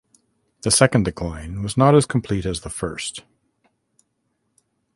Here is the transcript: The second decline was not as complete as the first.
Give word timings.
The 0.63 0.71
second 0.71 1.05
decline 1.05 1.61
was 1.61 1.77
not 1.77 1.93
as 1.93 2.07
complete 2.07 2.47
as 2.47 2.61
the 2.61 2.71
first. 2.71 3.21